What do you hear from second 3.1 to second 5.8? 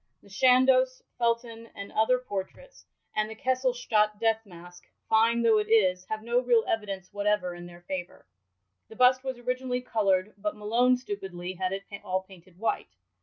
and the Kesselstadt death mask— fine though it